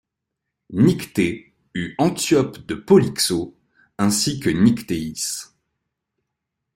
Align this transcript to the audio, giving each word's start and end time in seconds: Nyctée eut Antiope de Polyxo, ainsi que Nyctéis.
Nyctée 0.71 1.53
eut 1.75 1.93
Antiope 1.99 2.57
de 2.65 2.73
Polyxo, 2.73 3.55
ainsi 3.99 4.39
que 4.39 4.49
Nyctéis. 4.49 5.53